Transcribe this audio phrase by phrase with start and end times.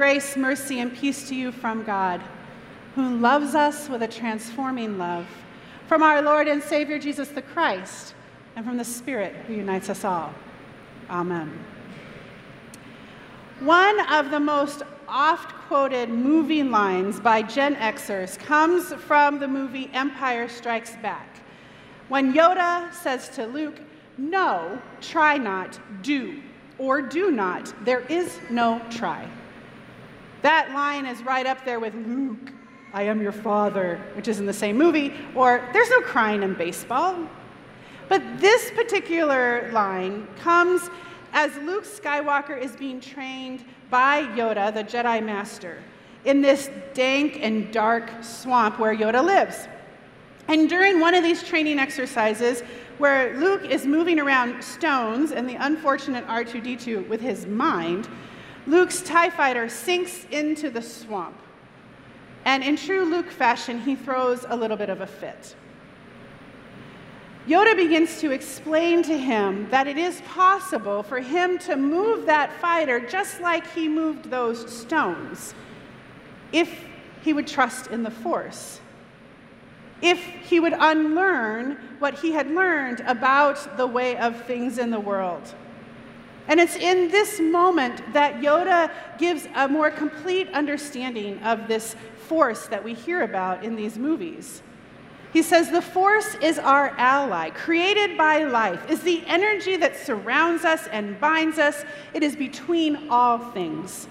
[0.00, 2.22] grace, mercy, and peace to you from God,
[2.94, 5.26] who loves us with a transforming love,
[5.88, 8.14] from our Lord and Savior Jesus the Christ,
[8.56, 10.32] and from the Spirit who unites us all.
[11.10, 11.52] Amen.
[13.60, 19.90] One of the most oft quoted movie lines by Gen Xers comes from the movie
[19.92, 21.42] Empire Strikes Back.
[22.08, 23.78] When Yoda says to Luke,
[24.16, 26.40] No, try not, do,
[26.78, 29.28] or do not, there is no try.
[30.42, 32.52] That line is right up there with Luke,
[32.92, 36.54] I am your father, which is in the same movie, or there's no crying in
[36.54, 37.16] baseball.
[38.08, 40.88] But this particular line comes
[41.32, 45.82] as Luke Skywalker is being trained by Yoda, the Jedi Master,
[46.24, 49.68] in this dank and dark swamp where Yoda lives.
[50.48, 52.62] And during one of these training exercises,
[52.98, 58.08] where Luke is moving around stones and the unfortunate R2D2 with his mind,
[58.70, 61.36] Luke's TIE fighter sinks into the swamp.
[62.44, 65.56] And in true Luke fashion, he throws a little bit of a fit.
[67.48, 72.52] Yoda begins to explain to him that it is possible for him to move that
[72.60, 75.52] fighter just like he moved those stones
[76.52, 76.84] if
[77.22, 78.80] he would trust in the Force.
[80.00, 85.00] If he would unlearn what he had learned about the way of things in the
[85.00, 85.54] world.
[86.50, 91.94] And it's in this moment that Yoda gives a more complete understanding of this
[92.26, 94.60] force that we hear about in these movies.
[95.32, 100.64] He says, The force is our ally, created by life, is the energy that surrounds
[100.64, 101.84] us and binds us.
[102.14, 104.08] It is between all things.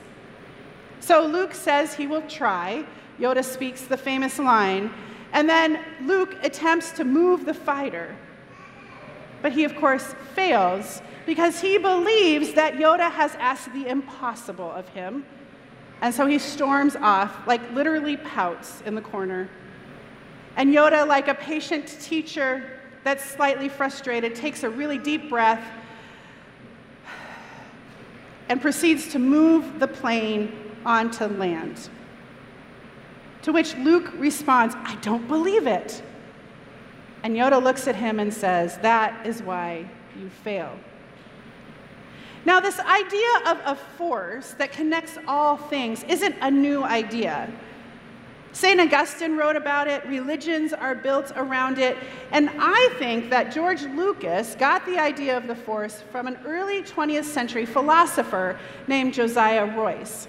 [1.02, 2.86] So Luke says he will try.
[3.20, 4.94] Yoda speaks the famous line.
[5.34, 8.16] And then Luke attempts to move the fighter.
[9.42, 14.88] But he, of course, fails because he believes that Yoda has asked the impossible of
[14.90, 15.26] him.
[16.02, 19.50] And so he storms off, like literally pouts in the corner.
[20.56, 25.64] And Yoda, like a patient teacher that's slightly frustrated, takes a really deep breath
[28.50, 31.90] and proceeds to move the plane onto land.
[33.44, 36.02] To which Luke responds, I don't believe it.
[37.24, 40.78] And Yoda looks at him and says, That is why you fail.
[42.46, 47.52] Now, this idea of a force that connects all things isn't a new idea.
[48.52, 48.80] St.
[48.80, 51.96] Augustine wrote about it, religions are built around it,
[52.32, 56.82] and I think that George Lucas got the idea of the Force from an early
[56.82, 60.28] 20th century philosopher named Josiah Royce.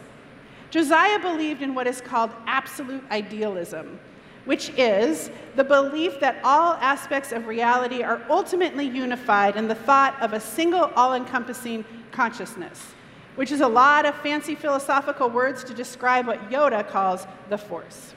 [0.71, 3.99] Josiah believed in what is called absolute idealism,
[4.45, 10.21] which is the belief that all aspects of reality are ultimately unified in the thought
[10.21, 12.95] of a single all encompassing consciousness
[13.41, 18.15] which is a lot of fancy philosophical words to describe what Yoda calls the Force.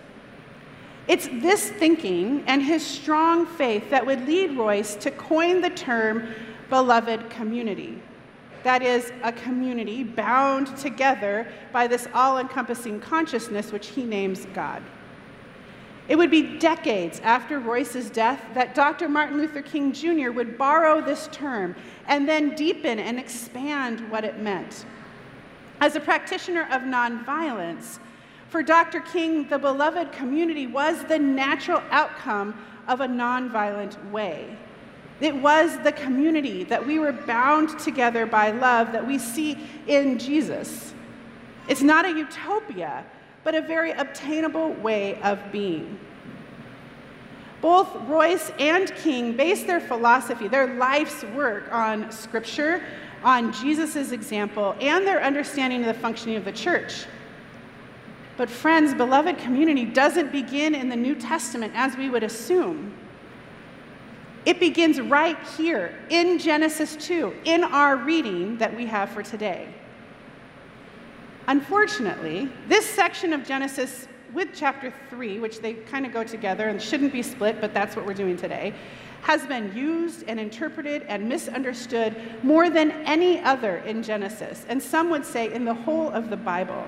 [1.08, 6.28] It's this thinking and his strong faith that would lead Royce to coin the term
[6.70, 8.02] beloved community.
[8.64, 14.82] That is, a community bound together by this all encompassing consciousness, which he names God.
[16.10, 19.08] It would be decades after Royce's death that Dr.
[19.08, 20.32] Martin Luther King Jr.
[20.32, 21.76] would borrow this term
[22.08, 24.86] and then deepen and expand what it meant.
[25.80, 28.00] As a practitioner of nonviolence,
[28.50, 29.00] for Dr.
[29.00, 32.54] King, the beloved community was the natural outcome
[32.88, 34.58] of a nonviolent way.
[35.22, 40.20] It was the community that we were bound together by love that we see in
[40.20, 40.94] Jesus.
[41.68, 43.06] It's not a utopia,
[43.44, 46.00] but a very obtainable way of being.
[47.62, 52.84] Both Royce and King based their philosophy, their life's work, on scripture,
[53.24, 57.06] on Jesus' example and their understanding of the functioning of the church.
[58.36, 62.94] But, friends, beloved community doesn't begin in the New Testament as we would assume.
[64.46, 69.70] It begins right here in Genesis 2, in our reading that we have for today.
[71.48, 76.82] Unfortunately, this section of Genesis with chapter 3, which they kind of go together and
[76.82, 78.74] shouldn't be split, but that's what we're doing today,
[79.22, 85.10] has been used and interpreted and misunderstood more than any other in Genesis, and some
[85.10, 86.86] would say in the whole of the Bible.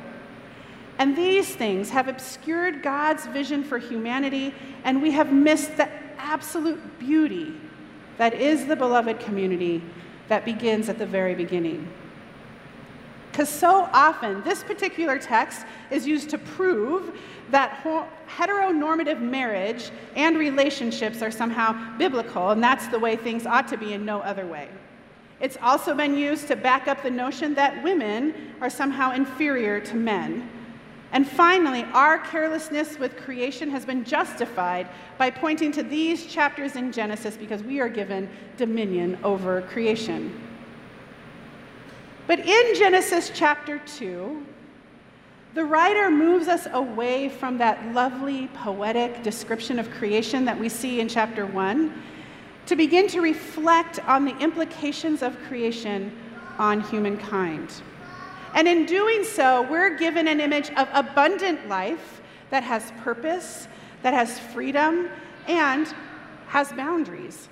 [0.98, 4.54] And these things have obscured God's vision for humanity,
[4.86, 7.54] and we have missed the absolute beauty
[8.18, 9.84] that is the beloved community
[10.30, 11.88] that begins at the very beginning.
[13.36, 17.20] Because so often, this particular text is used to prove
[17.52, 17.84] that
[18.30, 23.92] heteronormative marriage and relationships are somehow biblical, and that's the way things ought to be
[23.92, 24.70] in no other way.
[25.42, 29.96] It's also been used to back up the notion that women are somehow inferior to
[29.96, 30.50] men.
[31.12, 34.88] And finally, our carelessness with creation has been justified
[35.18, 40.45] by pointing to these chapters in Genesis because we are given dominion over creation.
[42.28, 44.46] But in Genesis chapter 2,
[45.54, 51.00] the writer moves us away from that lovely poetic description of creation that we see
[51.00, 52.04] in chapter 1
[52.66, 56.12] to begin to reflect on the implications of creation
[56.58, 57.70] on humankind.
[58.56, 63.68] And in doing so, we're given an image of abundant life that has purpose,
[64.02, 65.10] that has freedom,
[65.48, 65.94] and
[66.48, 67.50] has boundaries.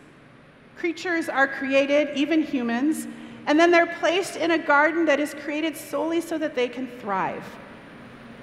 [0.78, 3.08] Creatures are created, even humans,
[3.46, 6.88] and then they're placed in a garden that is created solely so that they can
[7.00, 7.44] thrive.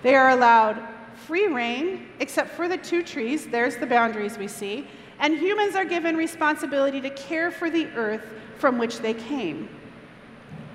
[0.02, 0.82] They are allowed
[1.26, 4.86] free reign, except for the two trees, there's the boundaries we see,
[5.18, 8.24] and humans are given responsibility to care for the earth
[8.58, 9.68] from which they came.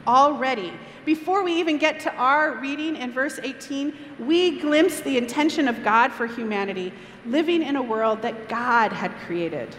[0.07, 0.71] Already,
[1.03, 5.83] before we even get to our reading in verse 18, we glimpse the intention of
[5.83, 6.93] God for humanity,
[7.25, 9.75] living in a world that God had created.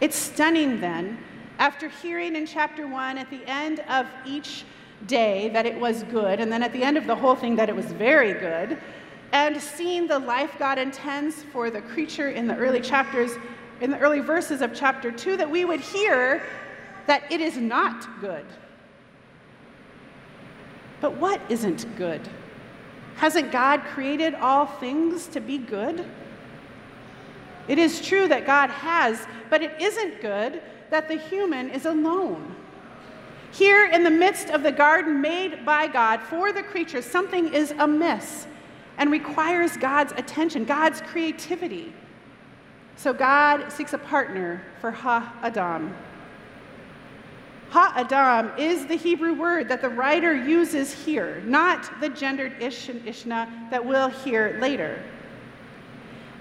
[0.00, 1.18] It's stunning then,
[1.60, 4.64] after hearing in chapter 1 at the end of each
[5.06, 7.68] day that it was good, and then at the end of the whole thing that
[7.68, 8.78] it was very good,
[9.32, 13.32] and seeing the life God intends for the creature in the early chapters,
[13.82, 16.42] in the early verses of chapter 2, that we would hear
[17.06, 18.46] that it is not good.
[21.02, 22.26] But what isn't good?
[23.16, 26.06] Hasn't God created all things to be good?
[27.68, 32.54] It is true that God has, but it isn't good that the human is alone.
[33.52, 37.72] Here in the midst of the garden made by God for the creatures, something is
[37.78, 38.46] amiss
[38.98, 41.92] and requires God's attention, God's creativity.
[42.96, 45.94] So God seeks a partner for Ha Adam.
[47.70, 52.88] Ha Adam is the Hebrew word that the writer uses here, not the gendered Ish
[52.88, 55.02] and Ishna that we'll hear later.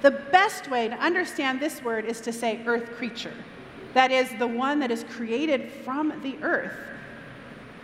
[0.02, 3.34] The best way to understand this word is to say earth creature.
[3.94, 6.74] That is, the one that is created from the earth,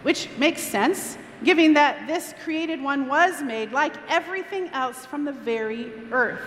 [0.04, 5.32] which makes sense given that this created one was made like everything else from the
[5.32, 6.42] very earth,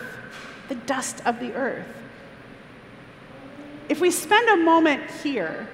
[0.69, 1.87] the dust of the earth.
[3.89, 5.69] If we spend a moment here,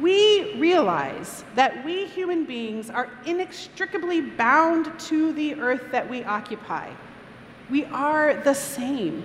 [0.00, 6.90] we realize that we human beings are inextricably bound to the earth that we occupy.
[7.70, 9.24] We are the same.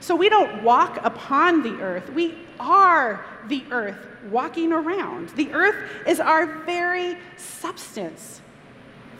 [0.00, 3.98] So we don't walk upon the earth, we are the earth
[4.30, 5.30] walking around.
[5.30, 5.76] The earth
[6.06, 8.40] is our very substance.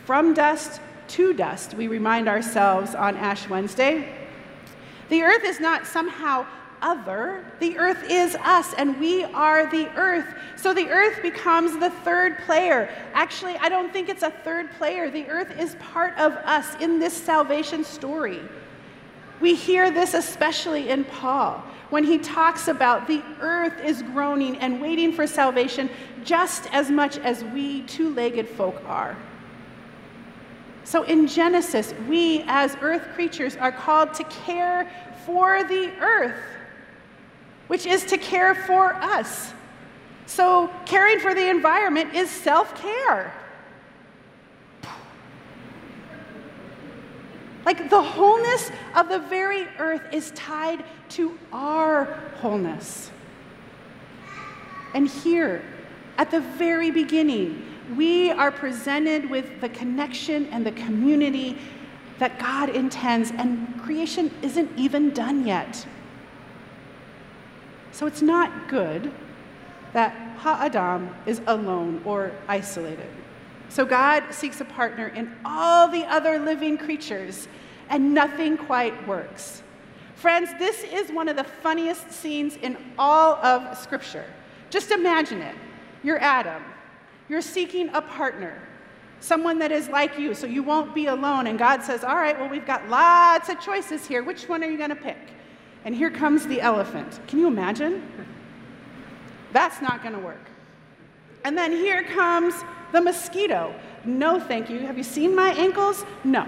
[0.04, 4.14] From dust to dust, we remind ourselves on Ash Wednesday.
[5.08, 6.46] The earth is not somehow
[6.80, 7.44] other.
[7.60, 10.34] The earth is us, and we are the earth.
[10.56, 12.88] So the earth becomes the third player.
[13.14, 15.10] Actually, I don't think it's a third player.
[15.10, 18.40] The earth is part of us in this salvation story.
[19.42, 24.80] We hear this especially in Paul when he talks about the earth is groaning and
[24.80, 25.90] waiting for salvation
[26.24, 29.16] just as much as we two legged folk are.
[30.84, 34.88] So in Genesis, we as earth creatures are called to care
[35.26, 36.40] for the earth,
[37.66, 39.52] which is to care for us.
[40.26, 43.34] So caring for the environment is self care.
[47.64, 52.04] Like the wholeness of the very earth is tied to our
[52.40, 53.11] wholeness.
[54.95, 55.64] And here,
[56.19, 57.62] at the very beginning,
[57.97, 61.59] we are presented with the connection and the community
[62.19, 65.87] that God intends, and creation isn't even done yet.
[67.90, 69.12] So it's not good
[69.92, 73.09] that Ha-Adam is alone or isolated.
[73.73, 77.49] So God seeks a partner in all the other living creatures,
[77.88, 79.62] and nothing quite works.
[80.14, 84.26] Friends, this is one of the funniest scenes in all of Scripture.
[84.69, 85.55] Just imagine it.
[86.02, 86.62] You're Adam,
[87.31, 88.61] you're seeking a partner,
[89.21, 91.47] someone that is like you, so you won't be alone.
[91.47, 94.23] And God says, All right, well, we've got lots of choices here.
[94.23, 95.31] Which one are you going to pick?
[95.87, 97.21] And here comes the elephant.
[97.26, 98.07] Can you imagine?
[99.55, 100.45] That's not going to work.
[101.47, 102.55] And then here comes
[102.92, 103.75] the mosquito.
[104.04, 104.80] No, thank you.
[104.80, 106.04] Have you seen my ankles?
[106.25, 106.46] No.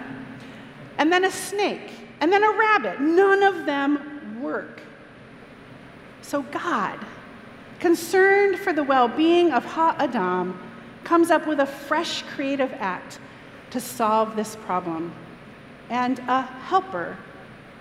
[0.99, 1.91] And then a snake.
[2.21, 3.01] And then a rabbit.
[3.01, 4.83] None of them work.
[6.23, 6.99] So God,
[7.81, 10.59] concerned for the well being of Ha Adam,
[11.03, 13.19] comes up with a fresh creative act
[13.71, 15.13] to solve this problem.
[15.91, 17.19] And a helper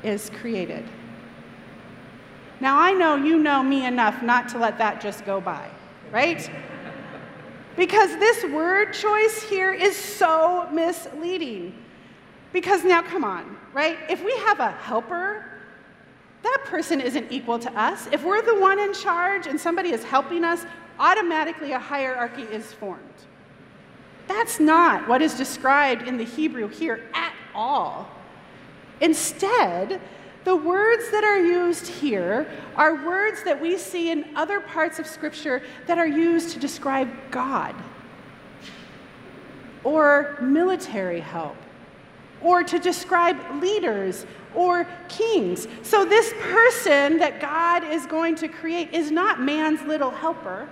[0.03, 0.84] is created.
[2.60, 5.70] Now, I know you know me enough not to let that just go by.
[6.12, 6.50] right?
[7.75, 11.74] Because this word choice here is so misleading.
[12.51, 13.98] Because now, come on, right?
[14.10, 15.46] If we have a helper,
[16.44, 18.08] that person isn't equal to us.
[18.12, 20.65] If we're the one in charge and somebody is helping us,
[21.00, 23.01] automatically a hierarchy is formed.
[24.27, 28.08] That's not what is described in the Hebrew here at all.
[29.01, 30.00] Instead,
[30.44, 35.08] the words that are used here are words that we see in other parts of
[35.08, 37.76] Scripture that are used to describe God,
[39.84, 41.56] or military help,
[42.42, 45.68] or to describe leaders or kings.
[45.82, 50.70] So, this person that God is going to create is not man's little helper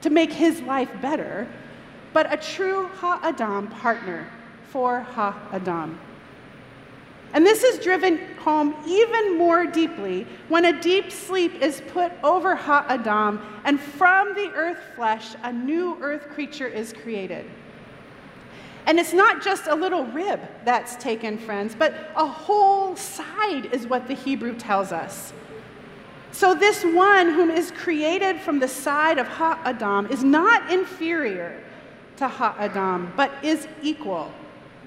[0.00, 1.46] to make his life better,
[2.12, 4.28] but a true Ha Adam partner
[4.70, 5.98] for Ha Adam.
[7.34, 12.54] And this is driven home even more deeply when a deep sleep is put over
[12.54, 17.50] Ha Adam, and from the earth flesh, a new earth creature is created.
[18.86, 23.86] And it's not just a little rib that's taken, friends, but a whole side is
[23.86, 25.32] what the Hebrew tells us.
[26.32, 31.62] So, this one whom is created from the side of Ha Adam is not inferior
[32.16, 34.32] to Ha Adam, but is equal.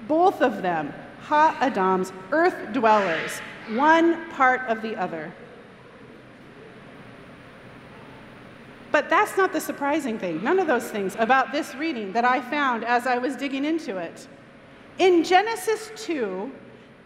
[0.06, 0.92] Both of them
[1.26, 3.40] Ha Adam's earth dwellers,
[3.70, 5.32] one part of the other.
[8.92, 10.42] But that's not the surprising thing.
[10.44, 13.96] None of those things about this reading that I found as I was digging into
[13.96, 14.28] it.
[15.00, 16.50] In Genesis 2,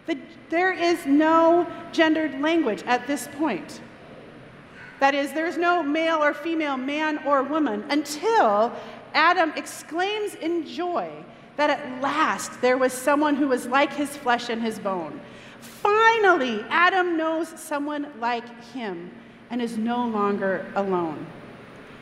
[0.04, 0.18] the,
[0.50, 3.80] there is no gendered language at this point.
[5.00, 8.70] That is, there's no male or female, man or woman, until
[9.14, 11.10] Adam exclaims in joy
[11.60, 15.20] that at last there was someone who was like his flesh and his bone.
[15.60, 19.10] Finally, Adam knows someone like him
[19.50, 21.26] and is no longer alone.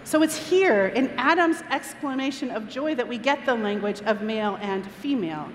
[0.04, 4.58] So it's here in Adam's exclamation of joy that we get the language of male
[4.60, 5.48] and female.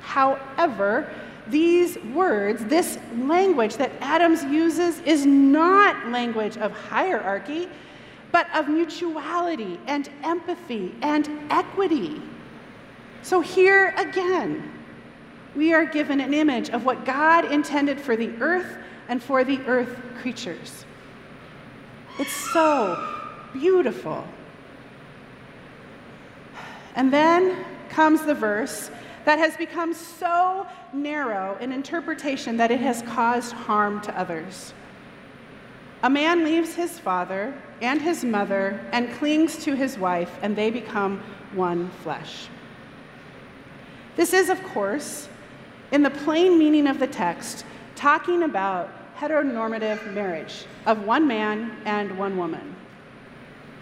[0.00, 1.12] However,
[1.46, 7.68] these words, this language that Adams uses, is not language of hierarchy,
[8.32, 12.22] but of mutuality and empathy and equity.
[13.24, 14.70] So here again,
[15.56, 18.76] we are given an image of what God intended for the earth
[19.08, 20.84] and for the earth creatures.
[22.18, 23.02] It's so
[23.54, 24.26] beautiful.
[26.96, 28.90] And then comes the verse
[29.24, 34.74] that has become so narrow in interpretation that it has caused harm to others.
[36.02, 40.70] A man leaves his father and his mother and clings to his wife, and they
[40.70, 41.22] become
[41.54, 42.48] one flesh.
[44.16, 45.28] This is, of course,
[45.90, 47.64] in the plain meaning of the text,
[47.96, 52.74] talking about heteronormative marriage of one man and one woman.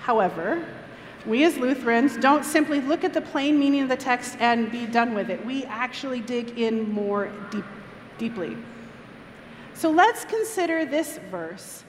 [0.01, 0.65] However,
[1.27, 4.87] we as Lutherans don't simply look at the plain meaning of the text and be
[4.87, 5.45] done with it.
[5.45, 7.65] We actually dig in more deep,
[8.19, 8.57] deeply.
[9.75, 11.85] So let's consider this verse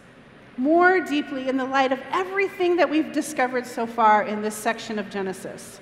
[0.55, 4.99] more deeply in the light of everything that we've discovered so far in this section
[4.99, 5.79] of Genesis.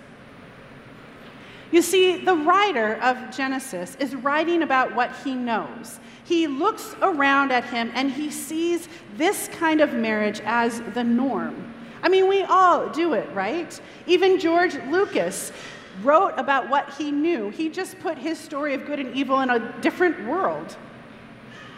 [1.72, 6.00] You see, the writer of Genesis is writing about what he knows.
[6.26, 11.74] He looks around at him and he sees this kind of marriage as the norm.
[12.04, 13.80] I mean, we all do it, right?
[14.06, 15.52] Even George Lucas
[16.04, 17.50] wrote about what he knew.
[17.52, 20.76] He just put his story of good and evil in a different world.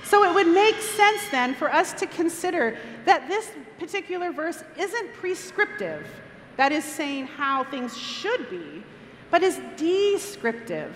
[0.03, 5.13] So it would make sense then for us to consider that this particular verse isn't
[5.13, 6.05] prescriptive,
[6.57, 8.83] that is, saying how things should be,
[9.33, 10.95] but is descriptive,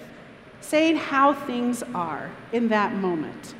[0.61, 3.55] saying how things are in that moment.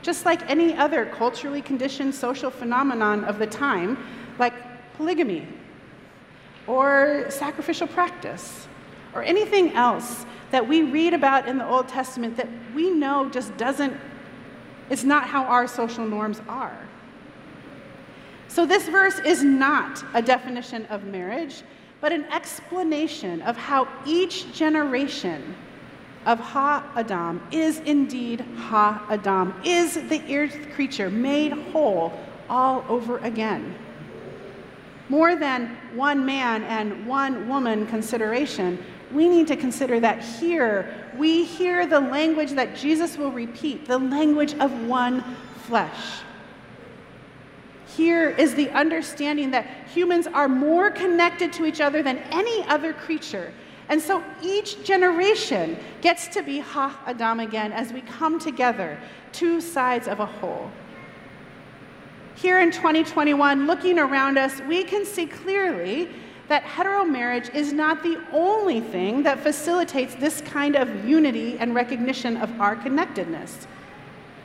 [0.00, 3.98] Just like any other culturally conditioned social phenomenon of the time,
[4.38, 4.54] like
[4.94, 5.46] polygamy
[6.66, 8.66] or sacrificial practice
[9.12, 13.54] or anything else that we read about in the Old Testament that we know just
[13.58, 13.94] doesn't,
[14.88, 16.88] it's not how our social norms are.
[18.48, 21.64] So, this verse is not a definition of marriage
[22.00, 25.54] but an explanation of how each generation
[26.26, 32.12] of Ha Adam is indeed Ha Adam, is the earth creature made whole
[32.48, 33.74] all over again.
[35.08, 41.44] More than one man and one woman consideration, we need to consider that here we
[41.44, 45.24] hear the language that Jesus will repeat, the language of one
[45.64, 46.20] flesh.
[47.96, 52.92] Here is the understanding that humans are more connected to each other than any other
[52.92, 53.52] creature.
[53.88, 58.98] And so each generation gets to be Ha Adam again as we come together,
[59.32, 60.70] two sides of a whole.
[62.36, 66.08] Here in 2021, looking around us, we can see clearly
[66.46, 71.74] that hetero marriage is not the only thing that facilitates this kind of unity and
[71.74, 73.66] recognition of our connectedness.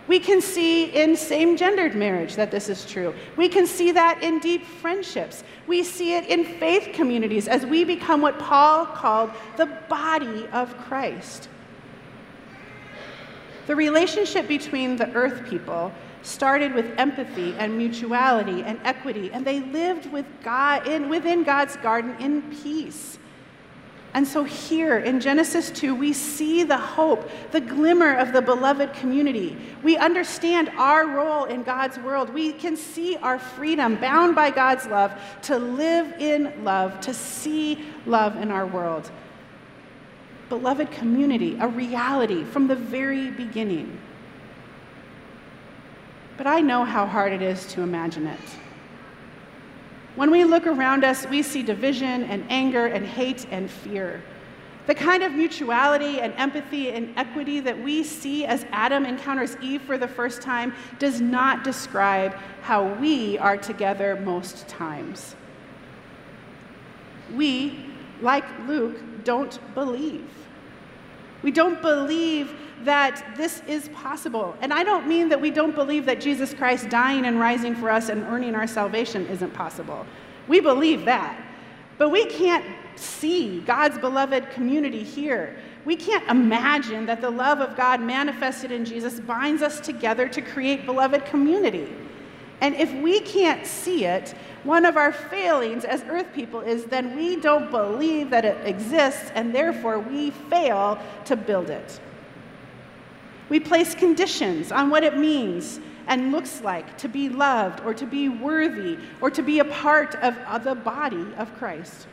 [0.07, 3.13] We can see in same gendered marriage that this is true.
[3.37, 5.43] We can see that in deep friendships.
[5.65, 10.77] We see it in faith communities as we become what Paul called the body of
[10.77, 11.49] Christ.
[13.65, 19.59] The relationship between the earth people started with empathy and mutuality and equity, and they
[19.59, 23.17] lived with God in, within God's garden in peace.
[24.15, 28.93] And so, here in Genesis 2, we see the hope, the glimmer of the beloved
[28.93, 29.57] community.
[29.83, 32.33] We understand our role in God's world.
[32.33, 37.83] We can see our freedom, bound by God's love, to live in love, to see
[38.05, 39.11] love in our world.
[40.47, 43.99] Beloved community, a reality from the very beginning.
[46.37, 48.39] But I know how hard it is to imagine it.
[50.15, 54.23] When we look around us, we see division and anger and hate and fear.
[54.87, 59.81] The kind of mutuality and empathy and equity that we see as Adam encounters Eve
[59.81, 65.35] for the first time does not describe how we are together most times.
[67.33, 67.85] We,
[68.21, 70.29] like Luke, don't believe.
[71.41, 74.55] We don't believe that this is possible.
[74.61, 77.89] And I don't mean that we don't believe that Jesus Christ dying and rising for
[77.89, 80.05] us and earning our salvation isn't possible.
[80.47, 81.41] We believe that.
[81.97, 82.65] But we can't
[82.95, 85.57] see God's beloved community here.
[85.85, 90.41] We can't imagine that the love of God manifested in Jesus binds us together to
[90.41, 91.87] create beloved community.
[92.61, 97.15] And if we can't see it, one of our failings as earth people is then
[97.15, 101.99] we don't believe that it exists, and therefore we fail to build it.
[103.49, 108.05] We place conditions on what it means and looks like to be loved or to
[108.05, 112.07] be worthy or to be a part of, the body of Christ.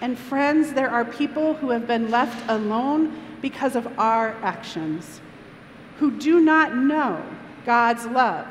[0.00, 5.20] And friends, there are people who have been left alone because of our actions,
[5.98, 7.24] who do not know
[7.66, 8.46] God's love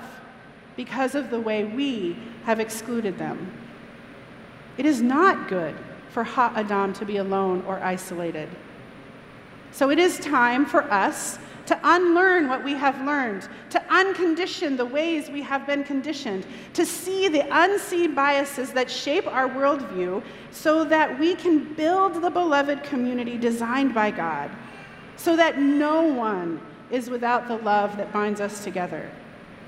[0.75, 3.51] because of the way we have excluded them.
[4.77, 5.75] It is not good
[6.09, 8.49] for Ha Adam to be alone or isolated.
[9.71, 14.85] So it is time for us to unlearn what we have learned, to uncondition the
[14.85, 20.85] ways we have been conditioned, to see the unseen biases that shape our worldview so
[20.85, 24.49] that we can build the beloved community designed by God,
[25.17, 29.11] so that no one is without the love that binds us together.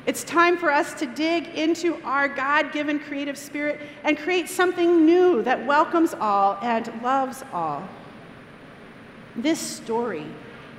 [0.05, 5.05] It's time for us to dig into our God given creative spirit and create something
[5.05, 7.87] new that welcomes all and loves all.
[9.41, 10.25] This story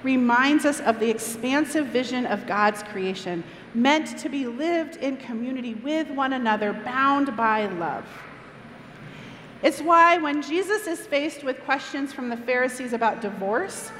[0.02, 3.44] reminds us of the expansive vision of God's creation,
[3.74, 8.06] meant to be lived in community with one another, bound by love.
[9.62, 13.92] It's why when Jesus is faced with questions from the Pharisees about divorce,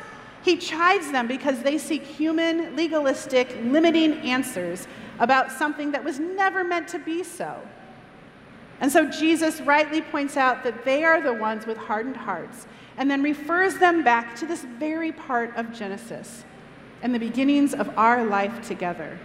[0.43, 6.65] he chides them because they seek human, legalistic, limiting answers about something that was never
[6.65, 7.61] meant to be so.
[8.81, 12.67] And so Jesus rightly points out that they are the ones with hardened hearts
[13.01, 16.45] and then refers them back to this very part of Genesis
[17.01, 19.19] and the beginnings of our life together.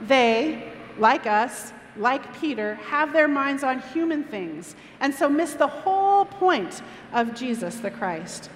[0.00, 5.66] They, like us, like Peter, have their minds on human things and so miss the
[5.66, 6.80] whole point
[7.12, 8.48] of Jesus the Christ.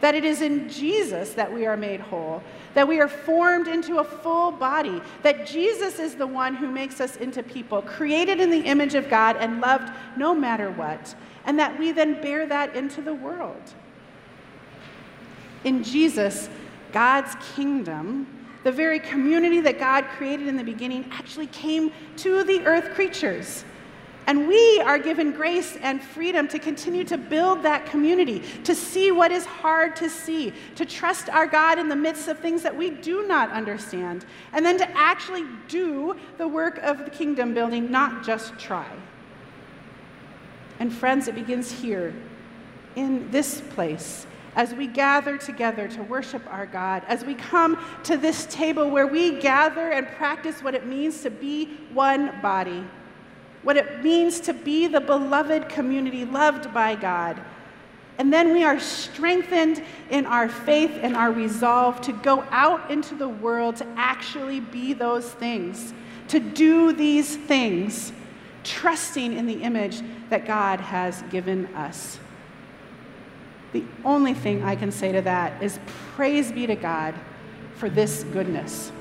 [0.00, 2.42] That it is in Jesus that we are made whole,
[2.74, 7.00] that we are formed into a full body, that Jesus is the one who makes
[7.00, 11.14] us into people, created in the image of God and loved no matter what,
[11.46, 13.62] and that we then bear that into the world.
[15.64, 16.50] In Jesus,
[16.92, 18.26] God's kingdom,
[18.64, 23.64] the very community that God created in the beginning, actually came to the earth creatures.
[24.26, 29.12] And we are given grace and freedom to continue to build that community, to see
[29.12, 32.76] what is hard to see, to trust our God in the midst of things that
[32.76, 37.90] we do not understand, and then to actually do the work of the kingdom building,
[37.90, 38.90] not just try.
[40.80, 42.12] And friends, it begins here,
[42.96, 48.16] in this place, as we gather together to worship our God, as we come to
[48.16, 52.82] this table where we gather and practice what it means to be one body,
[53.66, 57.36] what it means to be the beloved community loved by God.
[58.16, 63.16] And then we are strengthened in our faith and our resolve to go out into
[63.16, 65.92] the world to actually be those things,
[66.28, 68.12] to do these things
[68.62, 70.00] trusting in the image
[70.30, 72.20] that God has given us.
[73.72, 75.80] The only thing I can say to that is
[76.14, 77.16] praise be to God
[77.74, 78.92] for this goodness.